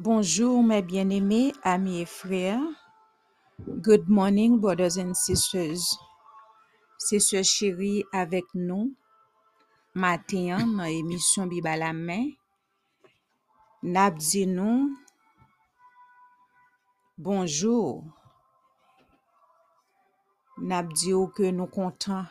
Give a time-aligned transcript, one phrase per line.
[0.00, 2.62] Bonjour mes bien-aimés amis et frères.
[3.66, 5.98] Good morning brothers and sisters.
[6.98, 8.94] C'est Sœur Chérie avec nous
[9.94, 12.28] matin dans émission Bible à la main.
[13.82, 14.96] N'a dit nous
[17.16, 18.04] bonjour.
[20.58, 22.26] N'a dit ou que nous contents.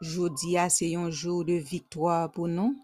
[0.00, 2.80] Jodi a c'est un jour de victoire pour nous.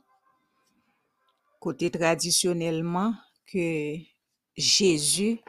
[1.60, 3.14] Côté traditionnellement
[3.46, 3.96] que
[4.56, 5.40] Jésus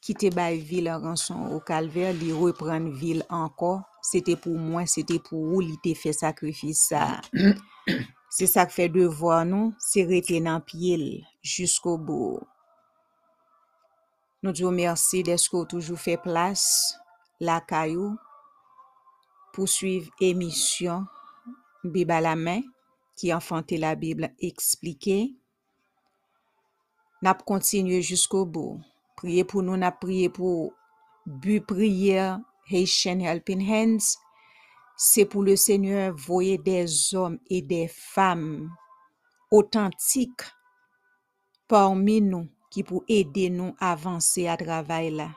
[0.00, 3.82] qui te ville en rançon au calvaire, li reprendre ville encore.
[4.00, 7.20] C'était pour moi, c'était pour vous, li te fait sacrifice ça.
[8.30, 12.40] c'est ça que fait devoir nous, c'est rester dans pied jusqu'au bout.
[14.42, 16.96] Nous disons merci d'être toujours fait place
[17.40, 18.16] la caillou
[19.52, 21.04] pour suivre émission
[21.84, 22.62] Bible à la main
[23.16, 25.34] qui enfante la Bible expliquée.
[27.24, 28.78] Nap kontinye jiskou bou.
[29.18, 30.70] Priye pou nou, nap priye pou
[31.26, 32.36] bu priye
[32.70, 34.14] Haitian Helping Hands.
[34.98, 38.70] Se pou le Seigneur voye des om et des fam
[39.54, 40.42] otantik
[41.70, 45.28] parmi nou ki pou ede nou avanse a travay la.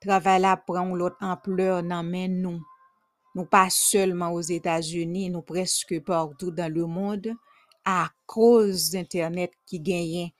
[0.00, 2.60] Travay la pran lout ampleur nan men nou.
[3.36, 7.36] Nou pa selman os Etats-Unis, nou preske partou dan le moun
[7.84, 10.32] a koz d'internet ki genyen.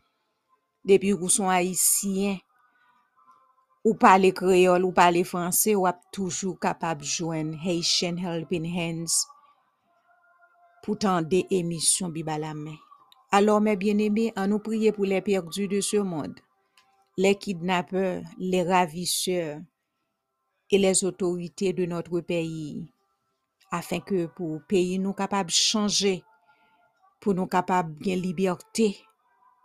[0.87, 2.39] depi ou son haisyen,
[3.87, 9.27] ou pale kreol, ou pale franse, ou ap toujou kapab jwen Haitian Helping Hands
[10.83, 12.77] pou tan de emisyon bi balame.
[13.31, 16.39] Alors, mes bien-aimés, an nou priye pou les perdus de ce monde,
[17.19, 19.59] les kidnappeurs, les ravisseurs
[20.71, 22.87] et les autorités de notre pays,
[23.71, 26.21] afin que pou pays nou kapab chanje,
[27.19, 28.95] pou nou kapab gen liberté,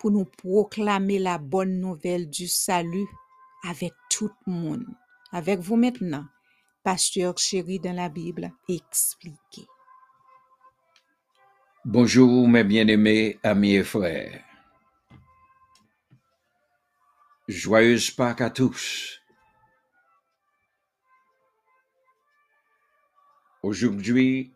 [0.01, 3.05] pour nous proclamer la bonne nouvelle du salut
[3.63, 4.85] avec tout le monde.
[5.31, 6.25] Avec vous maintenant,
[6.83, 9.67] pasteur chéri dans la Bible expliqué.
[11.85, 14.43] Bonjour mes bien-aimés amis et frères.
[17.47, 19.21] Joyeuse Pâques à tous.
[23.61, 24.51] Aujourd'hui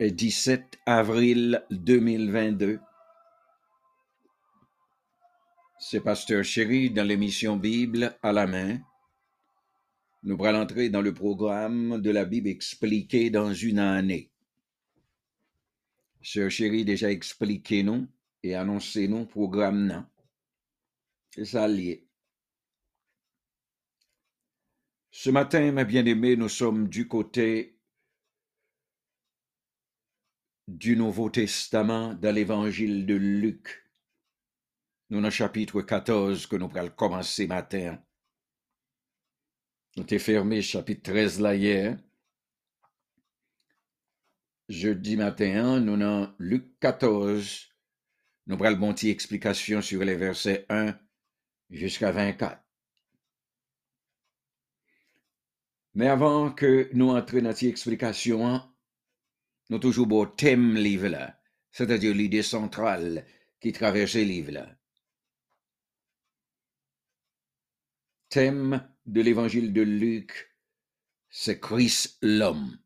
[0.00, 2.80] est 17 avril 2022.
[5.86, 8.80] C'est Pasteur Chéri dans l'émission Bible à la main.
[10.22, 14.30] Nous allons entrer dans le programme de la Bible expliquée dans une année.
[16.22, 18.08] Sœur Chéri déjà expliqué nous
[18.42, 20.06] et annoncé nous programme non.
[21.34, 22.08] C'est ça lié.
[25.10, 27.78] Ce matin, mes bien-aimés, nous sommes du côté
[30.66, 33.83] du Nouveau Testament dans l'évangile de Luc.
[35.10, 38.02] Nous dans le chapitre 14 que nous allons commencer matin.
[39.96, 41.98] Nous avons fermé chapitre 13 là hier.
[44.68, 47.68] Jeudi matin, nous dans Luc 14.
[48.46, 50.98] Nous allons monter explication sur les versets 1
[51.68, 52.64] jusqu'à 24.
[55.92, 58.62] Mais avant que nous entrions dans cette explication,
[59.68, 61.38] nous toujours beau thème livre là,
[61.72, 63.26] c'est-à-dire l'idée centrale
[63.60, 64.74] qui traverse le livre là.
[68.34, 70.52] Thème de l'évangile de Luc,
[71.30, 72.76] c'est Christ l'homme.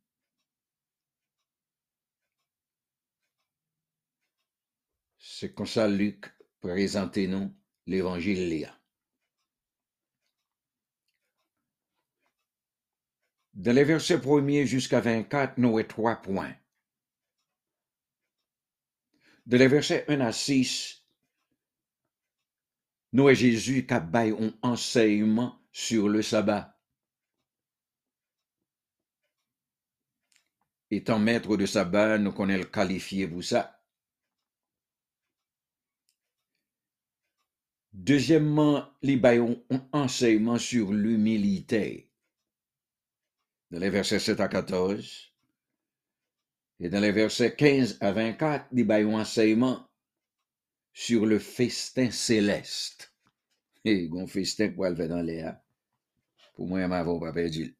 [5.16, 6.26] C'est comme ça Luc
[6.60, 7.56] présente nous
[7.86, 8.78] l'évangile là.
[13.54, 16.54] Dans les versets premiers jusqu'à 24, nous avons trois points.
[19.46, 20.97] De les versets 1 à 6,
[23.12, 26.78] nous avons Jésus qui a un enseignement sur le sabbat.
[30.90, 33.78] Étant maître de sabbat, nous connaissons le qualifié pour ça.
[37.92, 39.56] Deuxièmement, il a un
[39.92, 42.08] enseignement sur l'humilité
[43.70, 45.32] dans les versets 7 à 14.
[46.80, 49.87] Et dans les versets 15 à 24, il y a un enseignement
[50.98, 53.14] sur le festin céleste.
[53.84, 55.56] Et un festin pour le faire dans l'air.
[56.54, 57.76] Pour moi, m'avais pas perdu.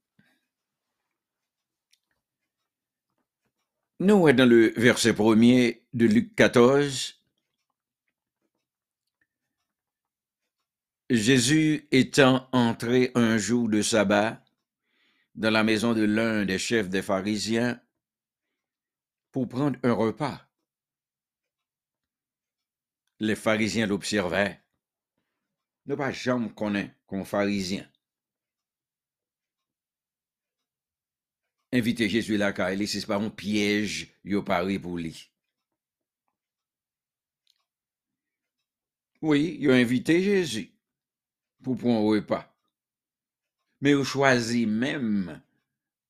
[3.98, 7.20] Nous dans le verset premier de Luc 14.
[11.10, 14.44] Jésus étant entré un jour de sabbat,
[15.34, 17.80] dans la maison de l'un des chefs des pharisiens
[19.32, 20.47] pour prendre un repas.
[23.20, 24.60] Les pharisiens l'observaient
[25.88, 27.88] nous pas jamais connaît comme pharisien.
[31.72, 35.30] Inviter Jésus là, car c'est pas un piège, yo pari pour lui.
[39.20, 40.70] Oui, il a invité Jésus
[41.62, 42.54] pour prendre un repas.
[43.80, 45.40] Mais il choisi même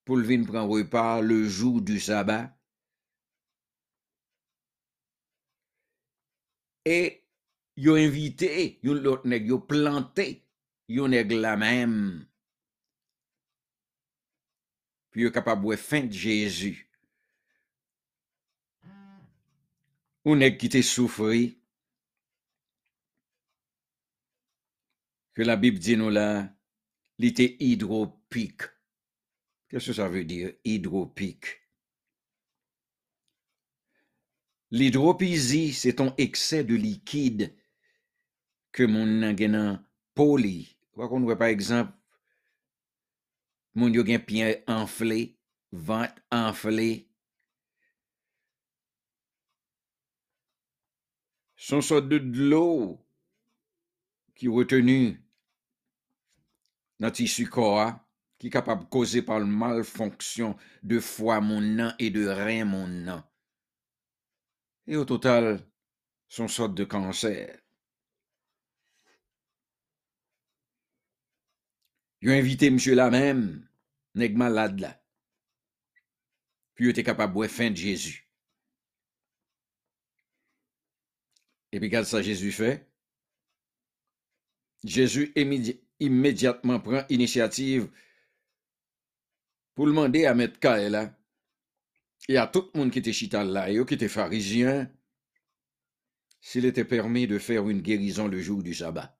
[0.05, 2.58] pour le venir prendre un repas le jour du sabbat.
[6.89, 6.99] E
[7.77, 10.25] yo invite, e, yon lot neg, yo plante,
[10.89, 11.95] yon neg la mem.
[15.13, 16.73] Pi yo kapab wè fin de Jezu.
[20.25, 21.45] Ou neg ki te soufri.
[25.37, 26.27] Ke la Bib di nou la,
[27.21, 28.67] li te hidropik.
[29.69, 31.58] Kè se sa vè dir hidropik?
[34.71, 37.55] L'hydropisie, c'est un excès de liquide
[38.71, 39.83] que mon nan
[40.15, 40.77] poli.
[40.93, 41.93] qu'on voit par exemple,
[43.75, 44.21] mon yo gen
[44.67, 45.39] enflé,
[45.73, 47.09] ventre enflé.
[51.57, 52.99] Son sorte de l'eau
[54.35, 55.23] qui est retenue
[57.01, 57.93] dans tissu corps
[58.39, 62.65] qui est capable de causer par le malfonction de foie mon nan et de rein
[62.65, 63.23] mon nan.
[64.89, 65.65] Et au total,
[66.29, 67.61] son sorte de cancer.
[72.23, 73.69] Yo invité monsieur là même,
[74.15, 75.01] nèg malade là.
[76.75, 78.29] Puis il était capable de boire fin de Jésus.
[81.71, 82.89] Et puis, qu'est-ce que Jésus fait?
[84.85, 85.35] Jésus
[86.01, 87.91] immédiatement prend initiative
[89.75, 91.18] pour demander à mettre là
[92.29, 94.91] et à tout le monde qui était chital là, qui était pharisien,
[96.41, 99.19] s'il était permis de faire une guérison le jour du sabbat.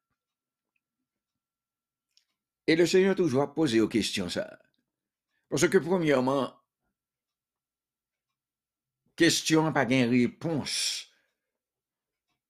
[2.67, 4.59] Et le Seigneur toujours posé aux questions ça.
[5.49, 6.55] Parce que premièrement,
[9.17, 11.11] question pas gain réponse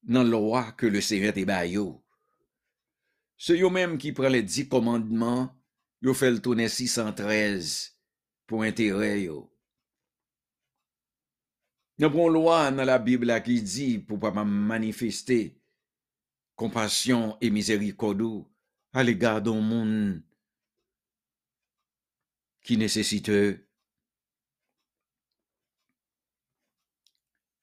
[0.03, 2.05] dans le loi que le Seigneur te baillot.
[3.37, 5.57] C'est eux-mêmes qui prend les dix commandements,
[6.03, 7.97] yo fait le tourner 613
[8.49, 9.58] pour intérêt yo.
[12.01, 15.61] Nous une loi dans la Bible qui dit pour pas manifester
[16.55, 18.45] compassion et miséricorde
[18.93, 20.23] à l'égard d'un monde
[22.63, 23.31] qui nécessite.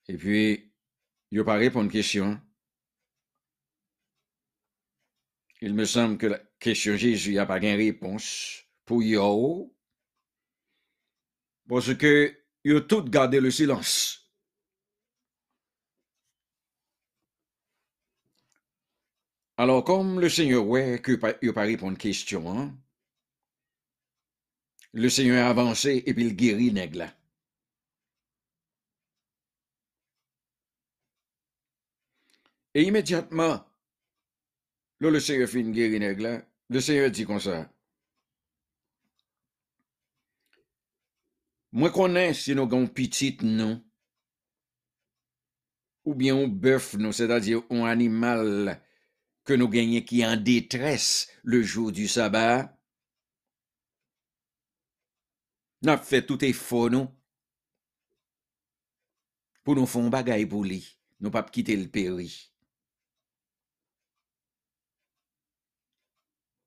[0.08, 0.72] Et puis,
[1.30, 2.40] il pas répondre à une question.
[5.62, 9.74] Il me semble que la question Jésus n'a pas de réponse pour yo.
[11.66, 12.36] Parce que
[12.66, 14.25] a tout gardé le silence.
[19.58, 21.12] Alors, comme le Seigneur ouais que
[21.42, 22.74] il pas une question, hein,
[24.92, 27.06] le Seigneur a avancé et puis il guérit nègre
[32.74, 33.64] Et immédiatement,
[35.00, 37.70] le Seigneur une guérir nègre le Seigneur dit comme ça.
[41.72, 43.82] Moi connais si nous avons petit non,
[46.04, 48.80] ou bien un bœuf, non, c'est-à-dire un animal
[49.46, 52.76] que nous gagnons qui en détresse le jour du sabbat.
[55.82, 56.38] Nous fait tout
[56.90, 57.08] nous.
[59.62, 60.98] Pour nous faire un bagaille pour lui.
[61.20, 62.52] Nous pas quitter le péri.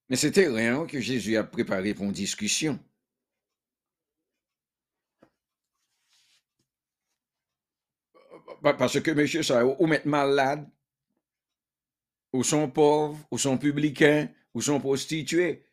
[0.07, 2.79] Mais c'était rien que Jésus a préparé pour une discussion.
[8.61, 10.67] Parce que monsieur, ça, ou mettre malade,
[12.33, 15.65] ou sont pauvres, ou sont publicains, ou sont prostituées,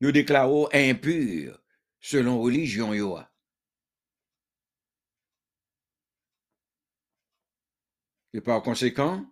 [0.00, 1.62] nous déclarons impurs
[2.00, 2.92] selon religion.
[8.34, 9.24] Et par conséquent,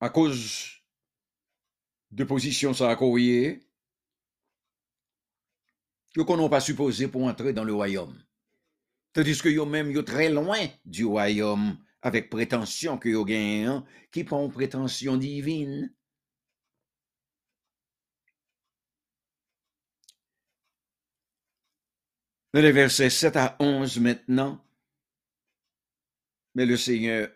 [0.00, 0.82] à cause
[2.10, 3.60] de position ça courrier,
[6.22, 8.22] qu'on pas supposé pour entrer dans le royaume.
[9.12, 13.82] Tandis que yo même très loin du royaume avec prétention que yo gagnent,
[14.12, 15.92] qui prend prétention divine.
[22.52, 24.62] Dans les versets 7 à 11 maintenant,
[26.54, 27.30] mais le Seigneur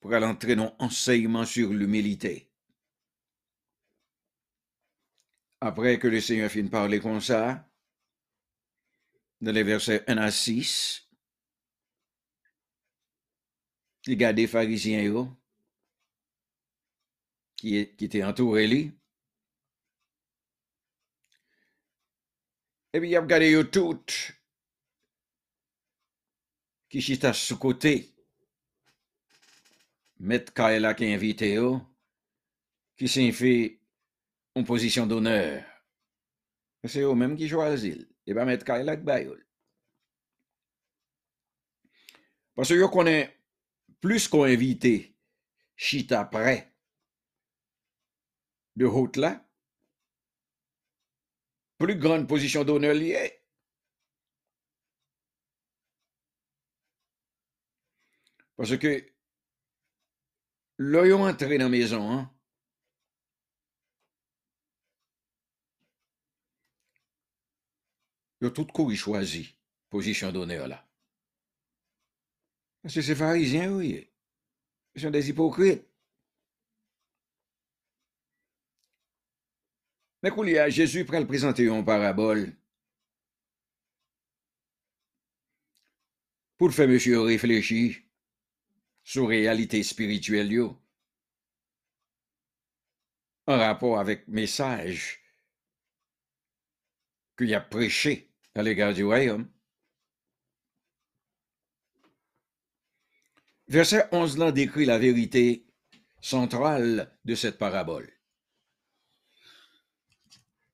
[0.00, 2.52] pourra l'entrer dans enseignement sur l'humilité.
[5.62, 7.66] Après que le Seigneur finit de parler comme ça,
[9.40, 11.09] dans les versets 1 à 6,
[14.08, 15.24] li gade farizyen yo,
[17.60, 18.80] ki, e, ki te antoure li,
[22.96, 24.16] epi yap gade yo tout,
[26.90, 27.94] ki chita sou kote,
[30.20, 31.74] met ka e la ki invite yo,
[33.00, 33.52] ki sin fi
[34.56, 35.60] yon pozisyon doner.
[36.88, 39.38] Se yo menm ki jwa azil, e ba met ka e la ki bayol.
[42.56, 43.28] Paso yo konen
[44.00, 45.14] plus qu'on invité
[45.76, 46.72] chita près
[48.76, 49.46] de haute là,
[51.78, 53.42] plus grande position d'honneur liée.
[58.56, 59.10] Parce que
[61.12, 62.30] ont entré dans la maison, hein,
[68.40, 69.56] ils ont tout couru choisi
[69.88, 70.89] position d'honneur là.
[72.82, 74.06] Parce que c'est pharisien, oui.
[74.96, 75.84] Sont des hypocrites.
[80.22, 82.52] Mais quand il y a Jésus pour le présenter en parabole,
[86.58, 87.96] pour faire monsieur réfléchir
[89.02, 90.74] sur la réalité spirituelle,
[93.46, 95.20] en rapport avec le message
[97.36, 99.48] qu'il a prêché à l'égard du royaume.
[103.70, 105.64] Verset 11 là décrit la vérité
[106.20, 108.12] centrale de cette parabole.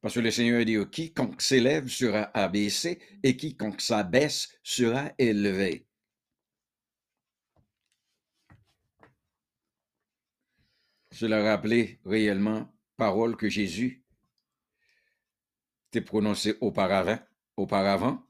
[0.00, 5.86] Parce que le Seigneur dit, quiconque s'élève sera abaissé et quiconque s'abaisse sera élevé.
[11.12, 14.06] Cela rappelait réellement parole que Jésus
[15.90, 17.18] était prononcée auparavant,
[17.58, 18.26] auparavant,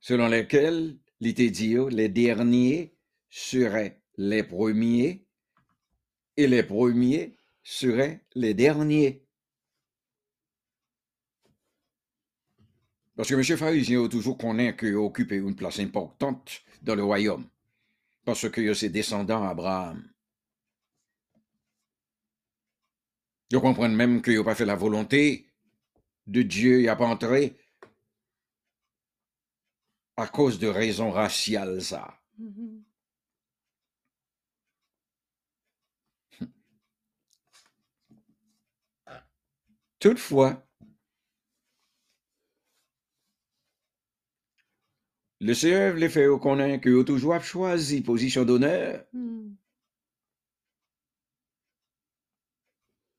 [0.00, 2.94] selon lesquelles était dit, les derniers
[3.28, 5.26] seraient les premiers
[6.36, 9.24] et les premiers seraient les derniers.
[13.14, 13.56] Parce que M.
[13.56, 17.46] Pharisien a toujours connaît qu'il occupé une place importante dans le royaume.
[18.24, 20.08] Parce que c'est descendant Abraham.
[23.50, 25.46] Ils comprennent même qu'il n'a pas fait la volonté
[26.26, 27.56] de Dieu, il n'a pas entré
[30.16, 32.18] à cause de raisons raciales, ça.
[32.38, 32.84] Mhm.
[39.98, 40.66] Toutefois,
[45.40, 49.04] le Seigneur les fait connaître qu'ils ont toujours choisi position d'honneur.
[49.12, 49.56] Mhm.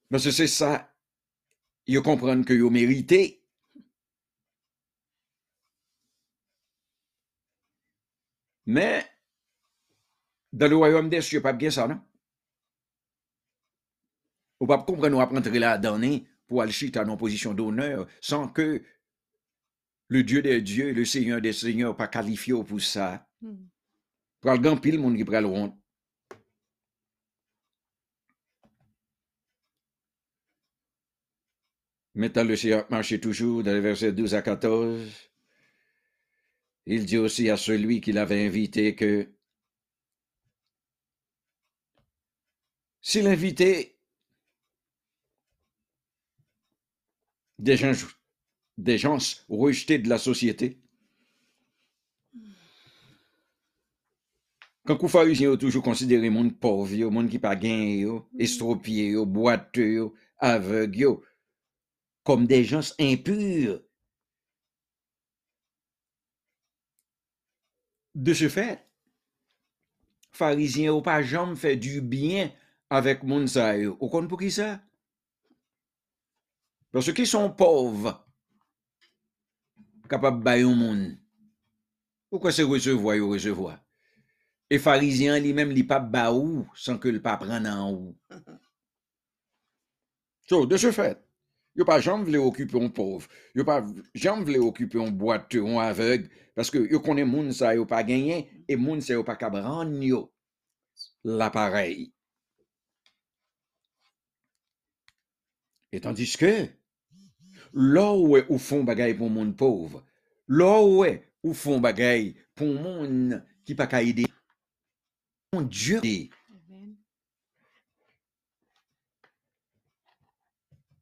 [0.09, 0.93] Parce que c'est ça,
[1.87, 3.42] ils comprennent qu'ils ont mérité.
[8.65, 9.05] Mais,
[10.51, 12.01] dans le royaume des cieux, pas bien ça, non?
[14.59, 18.81] Ou pas comprendre, on va rentrer là-dedans pour aller chiter en position d'honneur sans que
[20.07, 23.27] le Dieu des dieux, le Seigneur des seigneurs, pas qualifié pour ça.
[23.41, 23.67] Mhm.
[24.39, 25.77] Pour le grand pile, monde qui prend le rond.
[32.15, 35.32] Maintenant, le Seigneur marche toujours dans les versets 12 à 14.
[36.85, 39.29] Il dit aussi à celui qui l'avait invité que
[43.01, 43.97] si l'invité
[47.59, 47.93] des gens,
[48.77, 50.81] des gens rejetés de la société,
[54.85, 59.11] quand pharisiens ont toujours considéré le monde pauvre, le monde qui pas gagné, yo, estropié,
[59.11, 61.23] yo, boiteux, yo, aveugle, yo,
[62.23, 63.81] comme des gens impurs.
[68.13, 68.83] De se fèt,
[70.37, 72.51] farizyen ou pa jom fè du byen
[72.93, 73.95] avèk moun sa yo.
[73.97, 74.75] Ou kon pou ki sa?
[76.93, 78.11] Pwese ki son pov
[80.11, 81.01] kapap bayon moun.
[82.29, 83.73] Ou kwa se resevoy ou resevoy?
[84.69, 88.13] E farizyen li mèm li pa ba ou san ke l pa pran nan ou.
[90.45, 91.17] So, de se fèt,
[91.75, 93.27] Yo pas jamais voulu occuper un pauvre.
[93.55, 97.73] Yo pas jamais voulu occuper un boiteux, un aveugle, parce que yo connaît moun sa
[97.73, 99.37] yo pas gagné, et moun sa yo pas
[100.01, 100.31] yo
[101.23, 102.13] l'appareil.
[105.91, 106.67] Et tandis que,
[107.73, 110.03] là où ou font bagay pour moun pauvre,
[110.47, 111.05] là où
[111.43, 114.25] ou font bagay pour moun qui pas aider,
[115.53, 116.01] mon Dieu,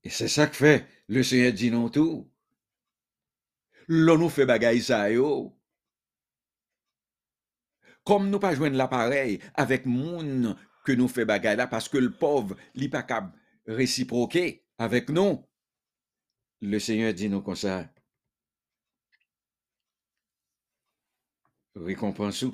[0.03, 2.31] Et c'est ça que fait le Seigneur dit non tout.
[3.87, 5.57] Là, nous fait bagaille ça yo.
[8.03, 10.55] Comme nous pas joindre l'appareil avec moun
[10.85, 13.35] que nous fait bagay là parce que le pauvre, li pas cap
[13.67, 15.47] réciproquer avec nous.
[16.61, 17.91] Le Seigneur dit nous comme ça.
[21.75, 22.45] Récompense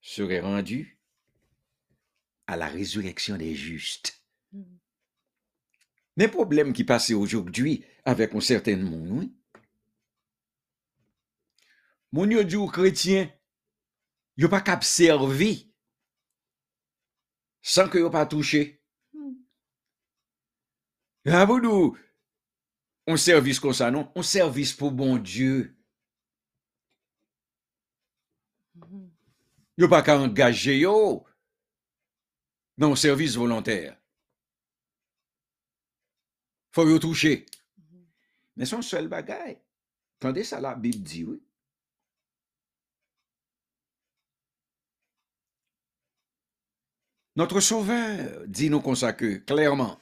[0.00, 0.98] serait rendu
[2.46, 4.21] à la résurrection des justes.
[6.16, 9.34] Les problèmes qui passent aujourd'hui avec un certain monde, oui.
[12.12, 13.32] Mon yo dit aux chrétiens,
[14.36, 15.64] yo pas qu'à servir
[17.62, 18.82] sans que yo pas touché.
[21.24, 21.96] Ah, vous nous,
[23.06, 24.10] on service comme ça, non?
[24.14, 25.74] On service pour bon Dieu.
[29.78, 31.24] Yo pas qu'à engager yo
[32.76, 34.01] dans un service volontaire.
[36.72, 37.46] Faut yo toucher.
[38.56, 39.56] Mais son seul bagage.
[40.18, 41.42] Attendez ça, la Bible dit, oui.
[47.34, 49.98] Notre Sauveur dit nous consacrer clairement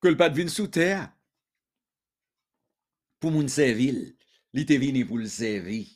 [0.00, 1.10] que le pas de sous terre
[3.18, 3.94] pour moun servir,
[4.52, 5.86] te venu pour le servir.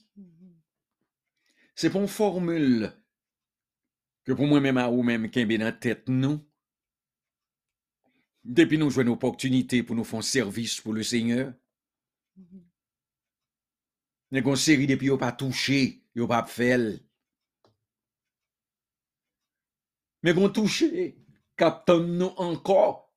[1.75, 2.93] C'est pour une formule
[4.25, 6.46] que pour moi-même à ou même qui est dans tête nous.
[8.49, 11.53] Depuis nous jouons une opportunité pour nous faire un service pour le Seigneur.
[14.31, 17.03] Nous avons une série depuis nous pas touché, nous pas fait.
[20.23, 21.19] Mais nous touché,
[21.57, 23.13] captant nous encore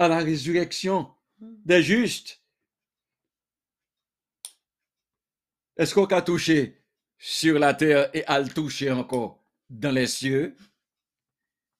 [0.00, 2.42] à la résurrection des justes.
[5.76, 6.82] Est-ce qu'on a touché
[7.18, 10.56] sur la terre et à le toucher encore dans les cieux?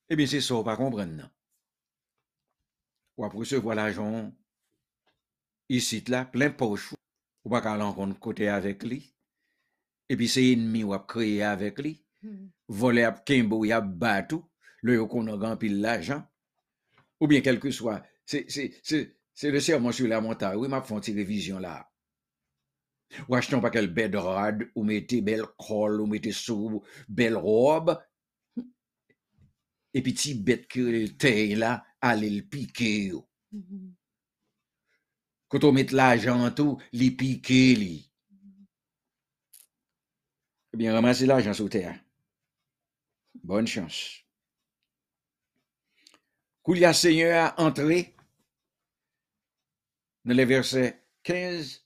[0.08, 1.31] Eh bien, c'est ça, on va comprendre.
[3.18, 4.30] ou ap resevo la jon,
[5.72, 6.92] isit la, plen poch,
[7.42, 9.00] ou baka lankon kote avek li,
[10.12, 12.48] epi se enmi ou ap kreye avek li, hmm.
[12.80, 14.44] vole ap kembo ou ap batou,
[14.82, 16.24] le yo konon gampil la jan,
[17.20, 20.68] ou bien kelke que swa, se, se, se, se le sermon sou la monta, ou
[20.70, 21.76] map fonti revizyon la,
[23.28, 27.92] ou acheton pa kel bed rad, ou mette bel kol, ou mette sou, bel rob,
[29.94, 33.06] Et puis, ti le terre là, allez le piquer.
[33.06, 33.28] yo.
[35.48, 38.10] Quand on met l'argent tout, les piquer, li.
[40.72, 42.02] Eh bien, ramassez l'argent sous terre.
[43.34, 44.22] Bonne chance.
[46.62, 48.14] Koulia Seigneur a entré
[50.24, 51.84] dans les versets 15.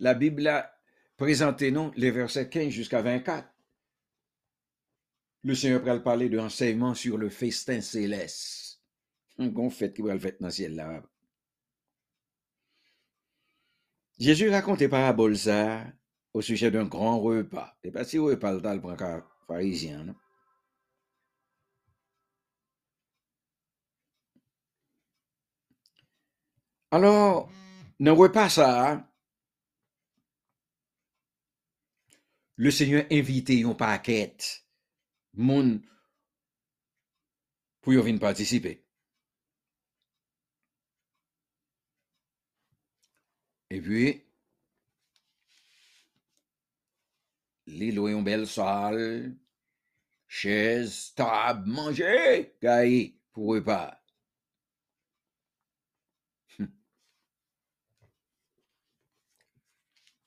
[0.00, 0.78] La Bible a
[1.16, 3.48] présenté nous les versets 15 jusqu'à 24.
[5.44, 8.80] Le Seigneur va parler de l'enseignement sur le festin céleste.
[9.38, 11.02] Un grand fête qui va le faire dans le ciel là.
[14.18, 15.84] Jésus raconte des paraboles ça
[16.34, 17.76] au sujet d'un grand repas.
[17.84, 18.80] Et pas si repas le tal
[19.46, 20.14] pharisien, non?
[26.90, 27.48] Alors,
[28.00, 29.08] dans le repas ça,
[32.56, 34.36] le Seigneur invité un paquet
[35.38, 35.80] moun
[37.80, 38.84] pour y venir participer.
[43.70, 44.24] Et puis,
[47.66, 49.36] les loués une belle salle,
[50.26, 54.02] chaise, table, manger, gaï, pour repas.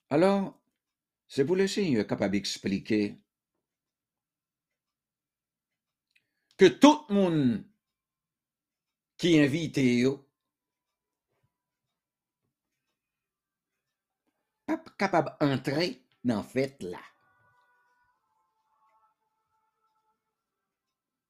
[0.10, 0.60] Alors,
[1.28, 3.21] c'est pour le Seigneur capable d'expliquer
[6.62, 7.66] que tout le monde
[9.18, 9.50] qui est
[14.68, 17.00] pas capable d'entrer dans fête là.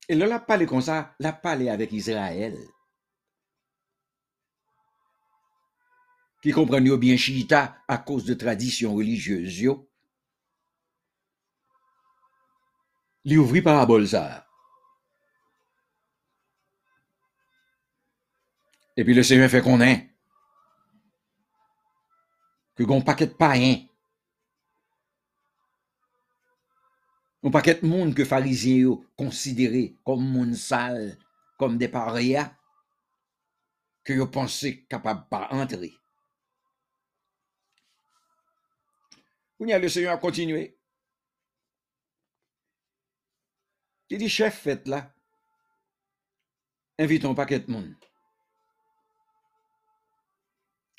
[0.09, 2.57] Et là, la parlé comme ça, la parlé avec Israël.
[6.41, 9.89] Qui comprennent bien Chita à cause de traditions religieuses, yo.
[13.23, 14.50] Li ouvri parabole ça.
[18.97, 20.09] Et puis le Seigneur fait qu'on est.
[22.75, 23.87] Que gon paquet de païens.
[27.43, 31.17] Un paquet de monde que pharisiens yo considéré comme monde sale,
[31.57, 32.55] comme des parias,
[34.03, 35.93] que yo pensé capable pas entrer.
[39.59, 40.77] Le Seigneur a continué.
[44.09, 45.13] Il dit, chef, faites là.
[46.97, 47.95] Invitons un paquet de monde.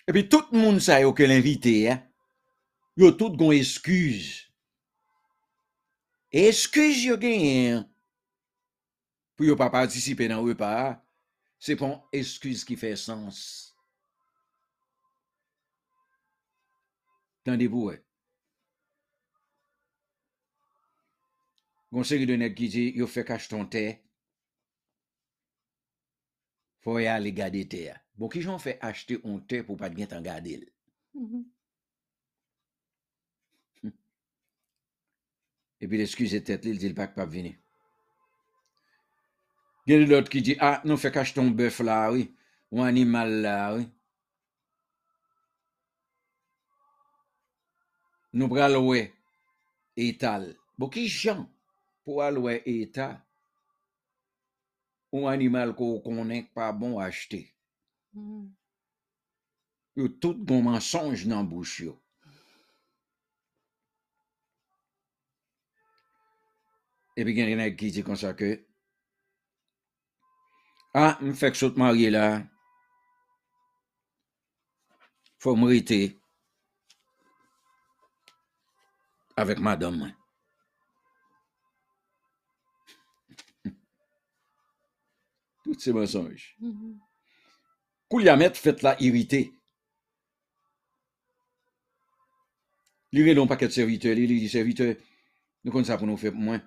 [0.09, 2.01] E pi tout moun sa yo ke l'invite, eh?
[2.97, 4.49] yo tout gon eskuz.
[6.33, 7.83] E eskuz yo gen,
[9.37, 11.01] pou yo pa partisipe nan repa,
[11.63, 13.43] se pon eskuz ki fe sens.
[17.47, 17.99] Tande pou we.
[21.93, 23.85] Gon seri de nek ki di, yo fe kache ton te,
[26.83, 27.97] fò ya li gade te ya.
[28.19, 30.69] Bon, ki jan fè achete on te pou pat gen tan gade el?
[31.17, 31.49] Mm mm-hmm.
[35.83, 37.51] E pi l'eskuse tet li, l di l pak pap vini.
[39.91, 42.29] Gen l'ot ki di, ah, nou fè kache ton bœuf la, oui,
[42.71, 43.89] ou animal la, oui.
[48.39, 49.03] Nou pral wè
[50.07, 50.47] etal.
[50.79, 51.43] Bo ki jan
[52.07, 53.19] pou al wè etal?
[55.13, 57.45] ou animal ko konen pa bon achete.
[58.17, 58.49] Mm.
[59.97, 61.99] Yo tout gon mensonj nan bouch yo.
[67.17, 68.55] E pi gen gen ek ki di konsa ke,
[70.97, 72.25] a, ah, m fek sot marye la,
[75.43, 76.01] fò m rite
[79.41, 80.22] avèk madame mwen.
[85.73, 86.43] Tout se mensonj.
[86.61, 86.99] Mhm.
[88.13, 89.39] Kou li amet fèt la irite.
[93.17, 94.91] Li re lon paket servite, li li di servite,
[95.65, 96.61] nou kon sa pou nou fè mwen.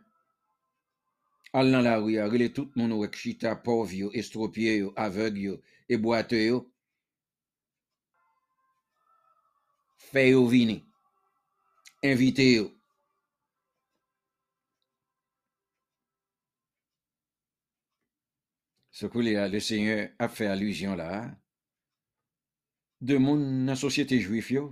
[1.53, 5.37] Al nan la ouya, rele tout moun ou ek chita, pov yo, estropye yo, aveg
[5.37, 6.63] yo, e boate yo.
[10.09, 10.79] Fè yo vini.
[12.01, 12.71] Invite yo.
[19.01, 21.27] Li a, le seigneur ap fè allusion la,
[23.01, 24.69] de moun nan sosyete juif yo,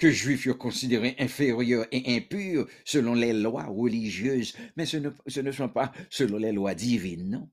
[0.00, 5.40] que juifs sont considérés inférieurs et impurs selon les lois religieuses, mais ce ne, ce
[5.40, 7.50] ne sont pas selon les lois divines, non.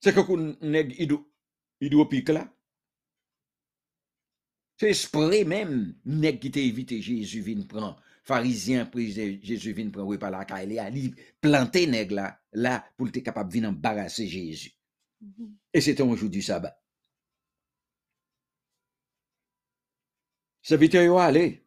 [0.00, 2.52] C'est que nèg là.
[4.78, 5.94] C'est esprit même,
[6.40, 9.12] qui t'a évité Jésus vient prendre, pharisien pris
[9.42, 13.50] Jésus vient prendre par la caille à li planter nèg là, là pour être capable
[13.50, 14.72] de venir embarrasser Jésus.
[15.72, 16.76] Et c'était un jour du sabbat.
[20.60, 21.62] Serviteur yo ale.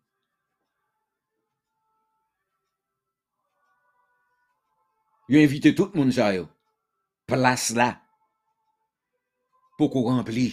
[5.30, 6.50] Yo invite tout moun sa yo.
[7.26, 7.93] Place la.
[9.78, 10.52] Pou kou rempli.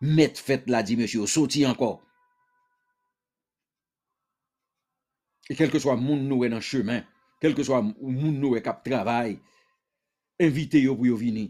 [0.00, 2.02] Met fête la di monsieur, soti encore.
[5.50, 7.02] E kelke swa moun nou e nan chemen,
[7.42, 9.34] kelke swa moun nou e kap travay,
[10.38, 11.48] evite yo pou yo vini.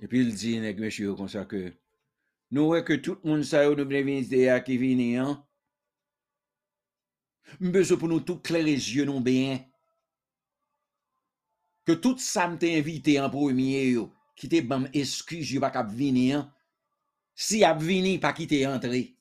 [0.00, 1.60] E pi il di nek meche yo konsa ke,
[2.56, 5.36] nou e ke tout moun sa yo nou vini vini de ya ki vini an,
[7.60, 9.60] mbezo pou nou tout kler e zye nou beyen,
[11.84, 15.76] ke tout sa mte invite an pou emye yo, ki te bam eski, jyo bak
[15.76, 16.48] ap vini an,
[17.34, 19.16] Si ap vini, pas qui te entré.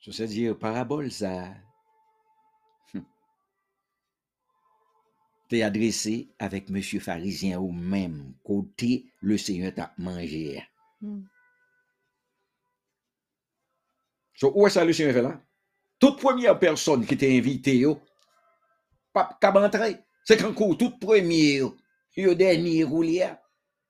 [0.00, 1.54] Je sais dire parabole ça.
[5.48, 10.62] t'es adressé avec monsieur pharisien au même côté le Seigneur t'a mangé.
[11.00, 11.26] Mhm.
[14.34, 15.40] So, où est ça le Seigneur fait là?
[15.98, 18.00] Toute première personne qui t'est invitée, yo,
[19.12, 19.98] pas qu'à entrer.
[20.24, 21.76] C'est quand coup, toute première, yo,
[22.16, 23.32] yo dernier roulier.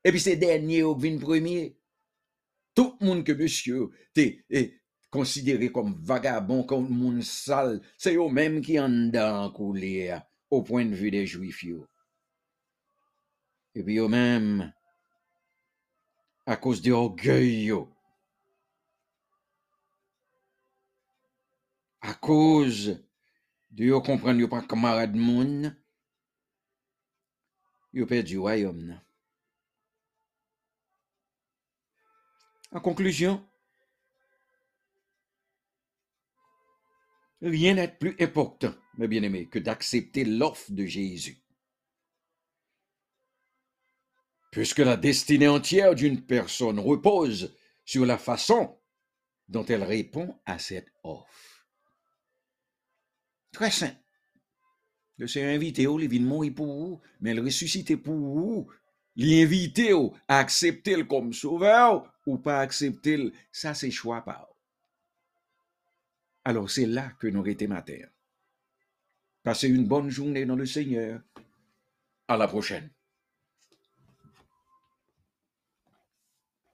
[0.04, 1.76] Et puis c'est dernier qui vient premier.
[2.74, 4.44] Tout le monde que monsieur t'es
[5.10, 10.16] considéré comme vagabond, comme monde sale, c'est eux même qui en dedans couler
[10.50, 11.64] au point de vue des juifs.
[13.74, 14.72] Et puis eux même,
[16.46, 17.88] à cause de orgueil, yo,
[22.00, 23.02] à cause
[23.70, 25.76] de yo comprendre pas camarade moun,
[32.72, 33.46] En conclusion,
[37.40, 41.38] rien n'est plus important, mes bien-aimés, que d'accepter l'offre de Jésus.
[44.50, 48.78] Puisque la destinée entière d'une personne repose sur la façon
[49.48, 51.66] dont elle répond à cette offre.
[53.52, 54.07] Très simple.
[55.18, 58.68] Le Seigneur invité, il vient mourir pour vous, mais il ressuscité pour vous.
[59.16, 59.92] L'invité
[60.28, 64.48] à accepter le comme sauveur ou pas accepter le, ça c'est choix par.
[66.44, 67.98] Alors c'est là que nous étions matin.
[69.42, 71.20] Passez une bonne journée dans le Seigneur.
[72.28, 72.90] À la prochaine.